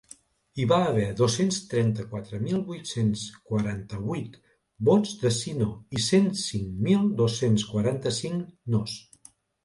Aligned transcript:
Hi 0.61 0.63
va 0.69 0.77
haver 0.83 1.07
dos-cents 1.17 1.57
trenta-quatre 1.73 2.37
mil 2.45 2.61
vuit-cents 2.69 3.25
quaranta-vuit 3.51 4.39
vots 4.89 5.11
de 5.25 5.31
sí-no 5.35 5.67
i 5.99 6.01
cent 6.05 6.31
cinc 6.45 6.81
mil 6.87 7.05
dos-cents 7.21 7.67
quaranta-cinc 7.75 8.49
nos. 8.77 8.97